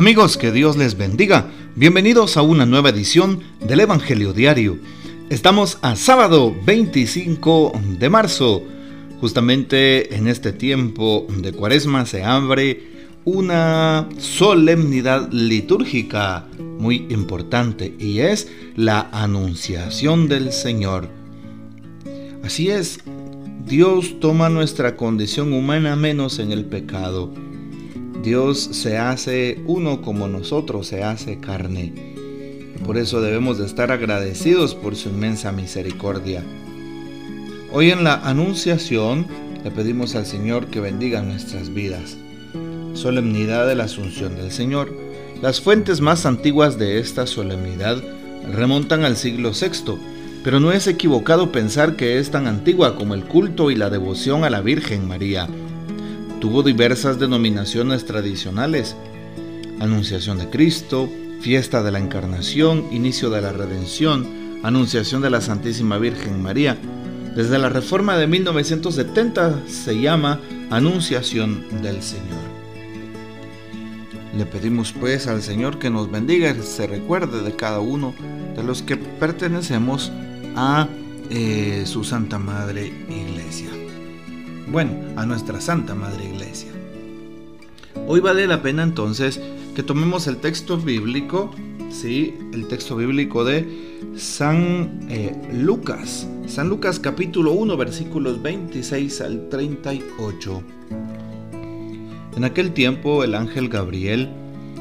Amigos, 0.00 0.38
que 0.38 0.50
Dios 0.50 0.78
les 0.78 0.96
bendiga. 0.96 1.50
Bienvenidos 1.76 2.38
a 2.38 2.42
una 2.42 2.64
nueva 2.64 2.88
edición 2.88 3.40
del 3.60 3.80
Evangelio 3.80 4.32
Diario. 4.32 4.78
Estamos 5.28 5.76
a 5.82 5.94
sábado 5.94 6.56
25 6.64 7.72
de 7.98 8.08
marzo. 8.08 8.62
Justamente 9.20 10.16
en 10.16 10.26
este 10.26 10.52
tiempo 10.52 11.26
de 11.28 11.52
cuaresma 11.52 12.06
se 12.06 12.24
abre 12.24 13.10
una 13.26 14.08
solemnidad 14.16 15.30
litúrgica 15.32 16.46
muy 16.78 17.06
importante 17.10 17.94
y 17.98 18.20
es 18.20 18.50
la 18.76 19.10
anunciación 19.12 20.28
del 20.28 20.54
Señor. 20.54 21.10
Así 22.42 22.70
es, 22.70 23.00
Dios 23.66 24.18
toma 24.18 24.48
nuestra 24.48 24.96
condición 24.96 25.52
humana 25.52 25.94
menos 25.94 26.38
en 26.38 26.52
el 26.52 26.64
pecado 26.64 27.49
Dios 28.22 28.58
se 28.72 28.98
hace 28.98 29.62
uno 29.66 30.02
como 30.02 30.28
nosotros, 30.28 30.86
se 30.86 31.02
hace 31.02 31.38
carne. 31.38 31.94
Por 32.84 32.98
eso 32.98 33.22
debemos 33.22 33.58
de 33.58 33.64
estar 33.64 33.90
agradecidos 33.90 34.74
por 34.74 34.94
su 34.94 35.08
inmensa 35.08 35.52
misericordia. 35.52 36.44
Hoy 37.72 37.90
en 37.90 38.04
la 38.04 38.16
Anunciación 38.16 39.26
le 39.64 39.70
pedimos 39.70 40.16
al 40.16 40.26
Señor 40.26 40.66
que 40.66 40.80
bendiga 40.80 41.22
nuestras 41.22 41.72
vidas. 41.72 42.18
Solemnidad 42.92 43.66
de 43.66 43.74
la 43.74 43.84
Asunción 43.84 44.36
del 44.36 44.50
Señor. 44.50 44.94
Las 45.40 45.62
fuentes 45.62 46.02
más 46.02 46.26
antiguas 46.26 46.78
de 46.78 46.98
esta 46.98 47.26
solemnidad 47.26 48.02
remontan 48.52 49.04
al 49.04 49.16
siglo 49.16 49.52
VI, 49.52 49.94
pero 50.44 50.60
no 50.60 50.72
es 50.72 50.86
equivocado 50.86 51.52
pensar 51.52 51.96
que 51.96 52.18
es 52.18 52.30
tan 52.30 52.46
antigua 52.46 52.96
como 52.96 53.14
el 53.14 53.24
culto 53.24 53.70
y 53.70 53.76
la 53.76 53.88
devoción 53.88 54.44
a 54.44 54.50
la 54.50 54.60
Virgen 54.60 55.08
María 55.08 55.48
Tuvo 56.40 56.62
diversas 56.62 57.18
denominaciones 57.18 58.06
tradicionales. 58.06 58.96
Anunciación 59.78 60.38
de 60.38 60.48
Cristo, 60.48 61.06
Fiesta 61.42 61.82
de 61.82 61.92
la 61.92 61.98
Encarnación, 61.98 62.86
Inicio 62.90 63.28
de 63.28 63.42
la 63.42 63.52
Redención, 63.52 64.26
Anunciación 64.62 65.20
de 65.20 65.28
la 65.28 65.42
Santísima 65.42 65.98
Virgen 65.98 66.42
María. 66.42 66.78
Desde 67.36 67.58
la 67.58 67.68
Reforma 67.68 68.16
de 68.16 68.26
1970 68.26 69.66
se 69.68 70.00
llama 70.00 70.40
Anunciación 70.70 71.82
del 71.82 72.02
Señor. 72.02 72.40
Le 74.34 74.46
pedimos 74.46 74.92
pues 74.92 75.26
al 75.26 75.42
Señor 75.42 75.78
que 75.78 75.90
nos 75.90 76.10
bendiga 76.10 76.50
y 76.50 76.62
se 76.62 76.86
recuerde 76.86 77.42
de 77.42 77.54
cada 77.54 77.80
uno 77.80 78.14
de 78.56 78.62
los 78.62 78.82
que 78.82 78.96
pertenecemos 78.96 80.10
a 80.56 80.88
eh, 81.28 81.82
su 81.84 82.02
Santa 82.02 82.38
Madre 82.38 82.86
Iglesia 83.08 83.79
bueno, 84.70 84.92
a 85.16 85.26
nuestra 85.26 85.60
Santa 85.60 85.94
Madre 85.94 86.26
Iglesia. 86.26 86.70
Hoy 88.06 88.20
vale 88.20 88.46
la 88.46 88.62
pena 88.62 88.84
entonces 88.84 89.40
que 89.74 89.82
tomemos 89.82 90.28
el 90.28 90.36
texto 90.36 90.76
bíblico, 90.76 91.50
¿sí? 91.90 92.34
el 92.52 92.68
texto 92.68 92.96
bíblico 92.96 93.44
de 93.44 94.00
San 94.16 95.06
eh, 95.08 95.36
Lucas, 95.52 96.28
San 96.46 96.68
Lucas 96.68 97.00
capítulo 97.00 97.52
1 97.52 97.76
versículos 97.76 98.40
26 98.42 99.20
al 99.22 99.48
38. 99.48 100.62
En 102.36 102.44
aquel 102.44 102.72
tiempo 102.72 103.24
el 103.24 103.34
ángel 103.34 103.68
Gabriel 103.68 104.30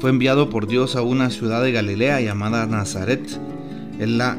fue 0.00 0.10
enviado 0.10 0.50
por 0.50 0.66
Dios 0.66 0.94
a 0.94 1.02
una 1.02 1.30
ciudad 1.30 1.62
de 1.62 1.72
Galilea 1.72 2.20
llamada 2.20 2.66
Nazaret, 2.66 3.22
en 3.98 4.18
la 4.18 4.38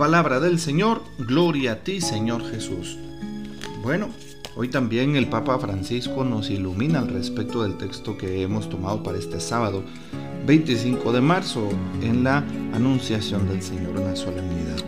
Palabra 0.00 0.40
del 0.40 0.58
Señor, 0.58 1.02
gloria 1.18 1.72
a 1.72 1.76
ti 1.84 2.00
Señor 2.00 2.50
Jesús. 2.50 2.96
Bueno, 3.82 4.08
hoy 4.56 4.68
también 4.68 5.14
el 5.14 5.28
Papa 5.28 5.58
Francisco 5.58 6.24
nos 6.24 6.48
ilumina 6.48 7.00
al 7.00 7.08
respecto 7.08 7.62
del 7.62 7.76
texto 7.76 8.16
que 8.16 8.40
hemos 8.40 8.70
tomado 8.70 9.02
para 9.02 9.18
este 9.18 9.40
sábado 9.40 9.84
25 10.46 11.12
de 11.12 11.20
marzo 11.20 11.68
en 12.00 12.24
la 12.24 12.38
Anunciación 12.72 13.46
del 13.46 13.60
Señor 13.60 13.98
en 13.98 14.06
la 14.06 14.16
solemnidad. 14.16 14.78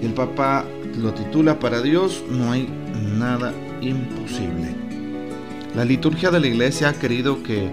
Y 0.00 0.06
el 0.06 0.14
Papa 0.14 0.64
lo 0.96 1.12
titula 1.12 1.58
Para 1.58 1.82
Dios 1.82 2.22
no 2.30 2.52
hay 2.52 2.68
nada 3.18 3.52
imposible. 3.80 4.76
La 5.74 5.84
liturgia 5.84 6.30
de 6.30 6.38
la 6.38 6.46
iglesia 6.46 6.90
ha 6.90 6.92
querido 6.92 7.42
que 7.42 7.68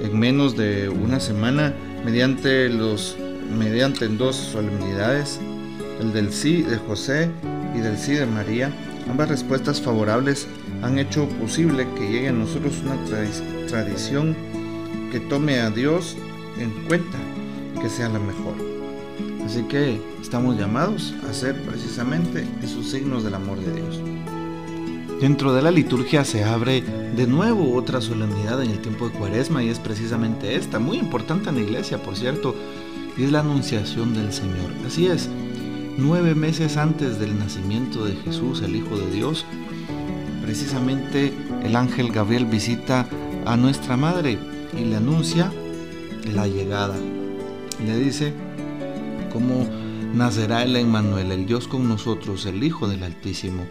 en 0.00 0.18
menos 0.18 0.56
de 0.56 0.88
una 0.88 1.20
semana, 1.20 1.74
mediante 2.02 2.70
los 2.70 3.14
mediante 3.58 4.08
dos 4.08 4.36
solemnidades, 4.36 5.38
el 6.00 6.12
del 6.12 6.32
sí 6.32 6.62
de 6.62 6.76
José 6.76 7.30
y 7.74 7.78
del 7.78 7.98
sí 7.98 8.12
de 8.12 8.26
María, 8.26 8.72
ambas 9.08 9.28
respuestas 9.28 9.80
favorables 9.80 10.46
han 10.82 10.98
hecho 10.98 11.28
posible 11.40 11.86
que 11.96 12.10
llegue 12.10 12.28
a 12.28 12.32
nosotros 12.32 12.82
una 12.84 12.96
tradición 13.68 14.36
que 15.10 15.20
tome 15.20 15.60
a 15.60 15.70
Dios 15.70 16.16
en 16.58 16.70
cuenta, 16.86 17.18
que 17.80 17.88
sea 17.88 18.08
la 18.08 18.18
mejor. 18.18 18.54
Así 19.44 19.62
que 19.64 20.00
estamos 20.20 20.56
llamados 20.58 21.14
a 21.28 21.32
ser 21.32 21.60
precisamente 21.62 22.46
esos 22.62 22.90
signos 22.90 23.24
del 23.24 23.34
amor 23.34 23.58
de 23.58 23.72
Dios. 23.72 24.00
Dentro 25.20 25.54
de 25.54 25.62
la 25.62 25.70
liturgia 25.70 26.24
se 26.24 26.44
abre 26.44 26.82
de 26.82 27.26
nuevo 27.26 27.74
otra 27.74 28.00
solemnidad 28.00 28.62
en 28.62 28.70
el 28.70 28.80
tiempo 28.80 29.08
de 29.08 29.14
Cuaresma 29.16 29.62
y 29.62 29.68
es 29.68 29.78
precisamente 29.78 30.56
esta, 30.56 30.78
muy 30.78 30.98
importante 30.98 31.50
en 31.50 31.56
la 31.56 31.62
iglesia, 31.62 32.02
por 32.02 32.16
cierto, 32.16 32.54
y 33.16 33.24
es 33.24 33.32
la 33.32 33.40
anunciación 33.40 34.12
del 34.12 34.32
Señor. 34.32 34.70
Así 34.86 35.06
es, 35.06 35.28
nueve 35.96 36.34
meses 36.34 36.76
antes 36.76 37.18
del 37.18 37.38
nacimiento 37.38 38.04
de 38.04 38.16
Jesús, 38.16 38.62
el 38.62 38.76
Hijo 38.76 38.96
de 38.98 39.10
Dios, 39.10 39.44
precisamente 40.42 41.32
el 41.62 41.76
ángel 41.76 42.12
Gabriel 42.12 42.46
visita 42.46 43.06
a 43.46 43.56
nuestra 43.56 43.96
madre 43.96 44.38
y 44.78 44.84
le 44.84 44.96
anuncia 44.96 45.52
la 46.32 46.46
llegada. 46.46 46.96
Le 47.84 47.98
dice 47.98 48.32
cómo 49.32 49.66
nacerá 50.14 50.62
el 50.62 50.76
Emmanuel, 50.76 51.32
el 51.32 51.46
Dios 51.46 51.68
con 51.68 51.88
nosotros, 51.88 52.46
el 52.46 52.62
Hijo 52.62 52.88
del 52.88 53.02
Altísimo. 53.02 53.66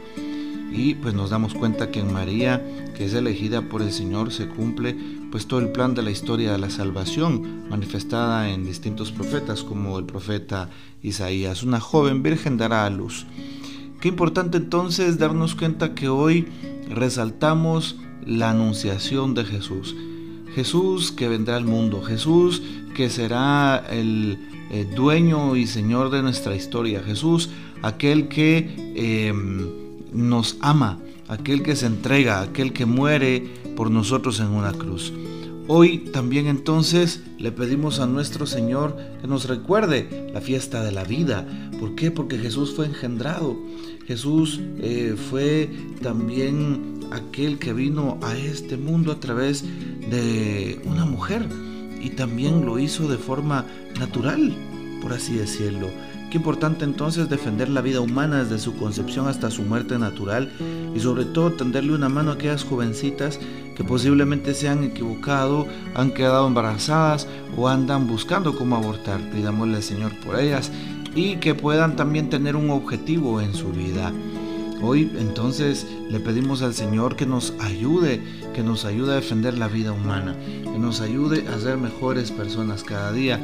Y 0.74 0.96
pues 0.96 1.14
nos 1.14 1.30
damos 1.30 1.54
cuenta 1.54 1.92
que 1.92 2.00
en 2.00 2.12
María, 2.12 2.66
que 2.98 3.06
es 3.06 3.14
elegida 3.14 3.62
por 3.62 3.84
el 3.84 3.92
Señor, 3.92 4.34
se 4.34 4.48
cumple 4.48 4.98
pues 5.32 5.46
todo 5.46 5.60
el 5.60 5.72
plan 5.72 5.94
de 5.94 6.02
la 6.02 6.10
historia 6.10 6.52
de 6.52 6.58
la 6.58 6.72
salvación 6.72 7.70
manifestada 7.70 8.50
en 8.50 8.66
distintos 8.66 9.12
profetas 9.12 9.64
como 9.64 10.00
el 10.00 10.06
profeta 10.06 10.70
Isaías. 11.04 11.62
Una 11.62 11.80
joven 11.80 12.24
virgen 12.24 12.58
dará 12.58 12.86
a 12.86 12.90
luz. 12.90 13.28
Qué 14.02 14.08
importante 14.08 14.58
entonces 14.58 15.20
darnos 15.20 15.54
cuenta 15.54 15.94
que 15.94 16.10
hoy 16.10 16.48
resaltamos 16.90 17.98
la 18.26 18.50
anunciación 18.50 19.36
de 19.36 19.46
Jesús. 19.46 19.96
Jesús 20.56 21.12
que 21.12 21.28
vendrá 21.28 21.56
al 21.56 21.66
mundo, 21.66 22.02
Jesús 22.02 22.62
que 22.96 23.10
será 23.10 23.86
el 23.90 24.38
eh, 24.72 24.88
dueño 24.96 25.56
y 25.56 25.68
Señor 25.68 26.10
de 26.10 26.22
nuestra 26.22 26.56
historia. 26.56 27.04
Jesús, 27.04 27.50
aquel 27.82 28.28
que 28.28 28.76
em, 28.96 29.83
nos 30.14 30.58
ama, 30.62 31.00
aquel 31.28 31.64
que 31.64 31.76
se 31.76 31.86
entrega, 31.86 32.42
aquel 32.42 32.74
que 32.74 32.86
muere 32.86 33.44
por 33.76 33.92
nosotros 33.92 34.40
en 34.40 34.48
una 34.48 34.72
cruz. 34.72 35.14
Hoy 35.68 36.00
también 36.00 36.48
entonces 36.48 37.22
le 37.38 37.54
pedimos 37.54 38.00
a 38.00 38.06
nuestro 38.06 38.46
Señor 38.46 38.98
que 39.22 39.28
nos 39.28 39.48
recuerde 39.48 40.30
la 40.34 40.42
fiesta 40.42 40.84
de 40.84 40.92
la 40.92 41.06
vida. 41.06 41.48
¿Por 41.80 41.96
qué? 41.96 42.12
Porque 42.12 42.38
Jesús 42.38 42.74
fue 42.76 42.88
engendrado. 42.88 43.58
Jesús 44.06 44.60
eh, 44.80 45.16
fue 45.30 45.70
también 46.02 47.00
aquel 47.12 47.60
que 47.60 47.72
vino 47.72 48.18
a 48.22 48.36
este 48.36 48.76
mundo 48.76 49.14
a 49.14 49.20
través 49.22 49.64
de 49.64 50.82
una 50.84 51.06
mujer 51.06 51.48
y 52.02 52.10
también 52.10 52.66
lo 52.66 52.78
hizo 52.80 53.08
de 53.08 53.18
forma 53.18 53.66
natural, 53.98 54.54
por 55.02 55.14
así 55.14 55.36
decirlo. 55.36 55.88
Qué 56.34 56.38
importante 56.38 56.84
entonces 56.84 57.30
defender 57.30 57.70
la 57.70 57.82
vida 57.82 58.02
humana 58.02 58.44
desde 58.44 58.58
su 58.58 58.76
concepción 58.76 59.28
hasta 59.28 59.52
su 59.52 59.62
muerte 59.62 60.00
natural 60.00 60.52
y 60.96 61.00
sobre 61.00 61.26
todo 61.26 61.52
tenderle 61.52 61.94
una 61.94 62.10
mano 62.10 62.32
a 62.32 62.34
aquellas 62.34 62.64
jovencitas 62.64 63.40
que 63.76 63.84
posiblemente 63.84 64.56
se 64.56 64.68
han 64.68 64.84
equivocado, 64.84 65.68
han 65.94 66.10
quedado 66.10 66.48
embarazadas 66.48 67.28
o 67.56 67.68
andan 67.68 68.08
buscando 68.08 68.58
cómo 68.58 68.76
abortar. 68.76 69.22
Pidámosle 69.30 69.76
al 69.76 69.84
Señor 69.84 70.12
por 70.22 70.40
ellas 70.40 70.72
y 71.14 71.36
que 71.36 71.54
puedan 71.54 71.96
también 71.96 72.32
tener 72.32 72.56
un 72.56 72.72
objetivo 72.72 73.40
en 73.40 73.54
su 73.54 73.72
vida. 73.72 74.12
Hoy 74.82 75.12
entonces 75.20 75.86
le 76.10 76.20
pedimos 76.20 76.64
al 76.64 76.74
Señor 76.74 77.16
que 77.16 77.28
nos 77.28 77.54
ayude, 77.60 78.24
que 78.56 78.64
nos 78.64 78.86
ayude 78.86 79.12
a 79.12 79.18
defender 79.18 79.60
la 79.60 79.68
vida 79.68 79.92
humana, 79.92 80.36
que 80.64 80.80
nos 80.80 81.00
ayude 81.00 81.48
a 81.48 81.60
ser 81.60 81.78
mejores 81.78 82.32
personas 82.32 82.84
cada 82.84 83.12
día, 83.12 83.40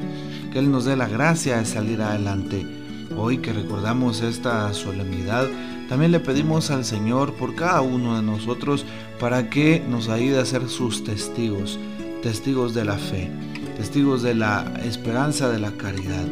que 0.51 0.57
Él 0.57 0.71
nos 0.71 0.85
dé 0.85 0.95
la 0.95 1.07
gracia 1.07 1.59
de 1.59 1.65
salir 1.65 2.01
adelante. 2.01 2.78
Hoy 3.17 3.39
que 3.39 3.53
recordamos 3.53 4.21
esta 4.21 4.73
solemnidad, 4.73 5.47
también 5.89 6.11
le 6.11 6.19
pedimos 6.19 6.71
al 6.71 6.85
Señor 6.85 7.33
por 7.33 7.56
cada 7.56 7.81
uno 7.81 8.15
de 8.15 8.21
nosotros 8.21 8.85
para 9.19 9.50
que 9.50 9.83
nos 9.88 10.09
ayude 10.09 10.39
a 10.39 10.45
ser 10.45 10.69
sus 10.69 11.03
testigos, 11.03 11.79
testigos 12.21 12.73
de 12.73 12.85
la 12.85 12.97
fe, 12.97 13.29
testigos 13.75 14.21
de 14.21 14.35
la 14.35 14.71
esperanza, 14.83 15.50
de 15.50 15.59
la 15.59 15.71
caridad. 15.71 16.25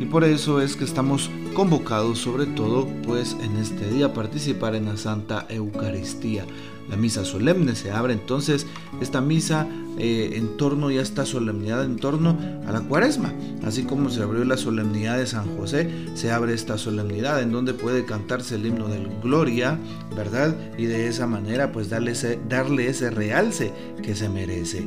Y 0.00 0.04
por 0.06 0.24
eso 0.24 0.60
es 0.60 0.76
que 0.76 0.84
estamos 0.84 1.30
convocados 1.54 2.18
sobre 2.18 2.46
todo 2.46 2.86
pues 3.04 3.36
en 3.42 3.56
este 3.56 3.88
día 3.88 4.06
a 4.06 4.12
participar 4.12 4.74
en 4.74 4.86
la 4.86 4.96
Santa 4.96 5.46
Eucaristía. 5.48 6.44
La 6.88 6.96
misa 6.96 7.24
solemne 7.24 7.74
se 7.74 7.90
abre 7.90 8.12
entonces 8.12 8.66
esta 9.00 9.20
misa 9.20 9.66
eh, 9.98 10.32
en 10.34 10.58
torno 10.58 10.90
y 10.90 10.98
esta 10.98 11.24
solemnidad 11.24 11.84
en 11.84 11.96
torno 11.96 12.38
a 12.66 12.72
la 12.72 12.80
cuaresma. 12.80 13.32
Así 13.64 13.84
como 13.84 14.10
se 14.10 14.22
abrió 14.22 14.44
la 14.44 14.56
solemnidad 14.56 15.16
de 15.16 15.26
San 15.26 15.56
José, 15.56 15.88
se 16.14 16.30
abre 16.30 16.52
esta 16.52 16.76
solemnidad 16.76 17.40
en 17.40 17.50
donde 17.50 17.72
puede 17.72 18.04
cantarse 18.04 18.56
el 18.56 18.66
himno 18.66 18.88
del 18.88 19.08
Gloria, 19.22 19.78
¿verdad? 20.14 20.54
Y 20.76 20.84
de 20.84 21.08
esa 21.08 21.26
manera 21.26 21.72
pues 21.72 21.88
darle 21.88 22.12
ese, 22.12 22.38
darle 22.48 22.88
ese 22.88 23.10
realce 23.10 23.72
que 24.02 24.14
se 24.14 24.28
merece. 24.28 24.86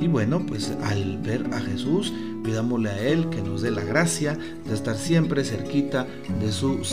Y 0.00 0.08
bueno, 0.08 0.44
pues 0.44 0.72
al 0.82 1.18
ver 1.18 1.46
a 1.52 1.60
Jesús, 1.60 2.12
pidámosle 2.44 2.90
a 2.90 2.98
Él 3.00 3.28
que 3.30 3.42
nos 3.42 3.62
dé 3.62 3.70
la 3.70 3.84
gracia 3.84 4.36
de 4.66 4.74
estar 4.74 4.96
siempre 4.96 5.44
cerquita 5.44 6.06
de 6.40 6.52
su 6.52 6.84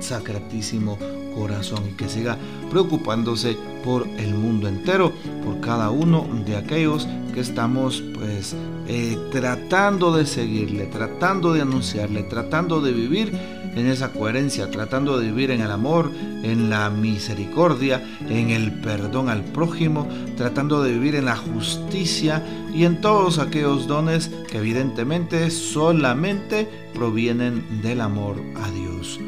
sacratísimo 0.00 0.98
corazón 1.36 1.84
y 1.90 1.92
que 1.92 2.08
siga 2.08 2.36
preocupándose 2.70 3.56
por 3.84 4.08
el 4.18 4.34
mundo 4.34 4.66
entero, 4.68 5.12
por 5.44 5.60
cada 5.60 5.90
uno 5.90 6.26
de 6.44 6.56
aquellos 6.56 7.06
que 7.32 7.40
estamos 7.40 8.02
pues 8.14 8.56
eh, 8.88 9.16
tratando 9.30 10.16
de 10.16 10.26
seguirle, 10.26 10.86
tratando 10.86 11.52
de 11.52 11.60
anunciarle, 11.60 12.22
tratando 12.22 12.80
de 12.80 12.92
vivir 12.92 13.32
en 13.76 13.86
esa 13.86 14.10
coherencia, 14.10 14.70
tratando 14.70 15.18
de 15.18 15.26
vivir 15.26 15.50
en 15.50 15.60
el 15.60 15.70
amor, 15.70 16.10
en 16.42 16.70
la 16.70 16.88
misericordia, 16.88 18.02
en 18.28 18.50
el 18.50 18.72
perdón 18.80 19.28
al 19.28 19.44
prójimo, 19.44 20.08
tratando 20.36 20.82
de 20.82 20.92
vivir 20.92 21.14
en 21.14 21.26
la 21.26 21.36
justicia 21.36 22.42
y 22.74 22.84
en 22.84 23.00
todos 23.00 23.38
aquellos 23.38 23.86
dones 23.86 24.30
que 24.50 24.58
evidentemente 24.58 25.50
solamente 25.50 26.66
provienen 26.94 27.82
del 27.82 28.00
amor 28.00 28.36
a 28.56 28.70
Dios. 28.70 29.20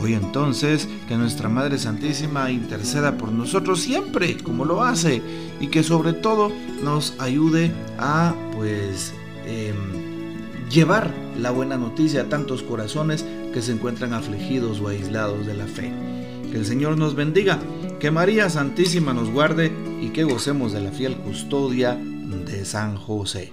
Hoy 0.00 0.14
entonces 0.14 0.88
que 1.08 1.16
nuestra 1.16 1.48
Madre 1.48 1.76
Santísima 1.76 2.52
interceda 2.52 3.18
por 3.18 3.32
nosotros 3.32 3.80
siempre, 3.80 4.36
como 4.36 4.64
lo 4.64 4.84
hace, 4.84 5.20
y 5.60 5.66
que 5.66 5.82
sobre 5.82 6.12
todo 6.12 6.52
nos 6.84 7.14
ayude 7.18 7.72
a 7.98 8.32
pues 8.54 9.12
em, 9.44 9.74
llevar 10.70 11.12
la 11.36 11.50
buena 11.50 11.76
noticia 11.76 12.22
a 12.22 12.28
tantos 12.28 12.62
corazones 12.62 13.26
que 13.52 13.60
se 13.60 13.72
encuentran 13.72 14.12
afligidos 14.12 14.80
o 14.80 14.86
aislados 14.86 15.46
de 15.46 15.54
la 15.54 15.66
fe. 15.66 15.92
Que 16.52 16.58
el 16.58 16.64
Señor 16.64 16.96
nos 16.96 17.16
bendiga, 17.16 17.58
que 17.98 18.12
María 18.12 18.48
Santísima 18.50 19.12
nos 19.12 19.30
guarde 19.30 19.72
y 20.00 20.10
que 20.10 20.22
gocemos 20.22 20.72
de 20.72 20.80
la 20.80 20.92
fiel 20.92 21.16
custodia 21.16 21.96
de 21.96 22.64
San 22.64 22.96
José. 22.96 23.52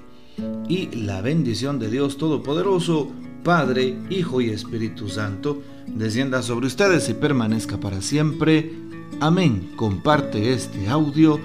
Y 0.70 0.96
la 0.96 1.22
bendición 1.22 1.80
de 1.80 1.90
Dios 1.90 2.18
Todopoderoso, 2.18 3.12
Padre, 3.44 3.98
Hijo 4.12 4.42
y 4.42 4.50
Espíritu 4.50 5.10
Santo, 5.10 5.62
descienda 5.88 6.42
sobre 6.42 6.68
ustedes 6.68 7.10
y 7.10 7.14
permanezca 7.14 7.78
para 7.78 8.02
siempre. 8.02 8.72
Amén. 9.20 9.72
Comparte 9.76 10.54
este 10.54 10.88
audio 10.88 11.40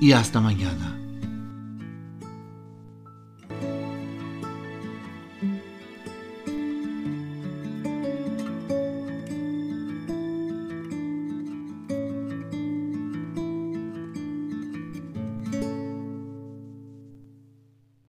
y 0.00 0.12
hasta 0.12 0.40
mañana. 0.40 0.97